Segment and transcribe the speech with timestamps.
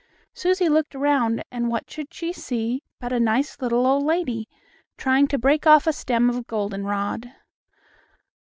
[0.33, 4.49] Susie looked around, and what should she see but a nice, little old lady,
[4.97, 7.31] trying to break off a stem of goldenrod.